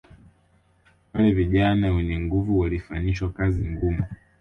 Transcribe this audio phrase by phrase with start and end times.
[1.13, 4.03] Wale vijana wenye nguvu walifanyishwa kazi ngumu